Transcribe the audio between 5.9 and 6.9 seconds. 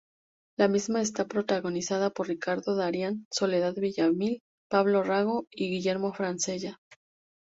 Francella.